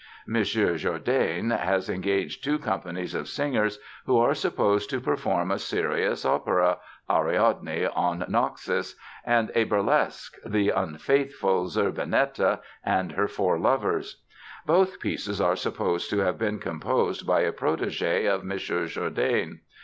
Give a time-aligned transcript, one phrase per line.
[0.27, 0.33] M.
[0.43, 3.77] Jourdain has engaged two companies of singers
[4.07, 10.69] who are supposed to perform a serious opera, Ariadne on Naxos, and a burlesque, The
[10.69, 14.23] Unfaithful Zerbinetta and Her Four Lovers.
[14.65, 18.57] Both pieces are supposed to have been composed by a protégé of M.
[18.57, 19.59] Jourdain.